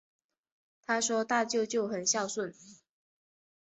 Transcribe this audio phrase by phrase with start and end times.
[0.81, 2.55] 她说大舅舅很孝顺